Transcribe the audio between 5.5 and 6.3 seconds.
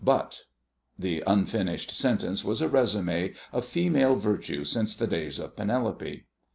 Penelope.